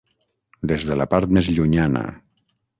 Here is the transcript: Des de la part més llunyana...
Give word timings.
Des 0.71 0.85
de 0.91 0.97
la 1.03 1.07
part 1.13 1.37
més 1.39 1.53
llunyana... 1.59 2.05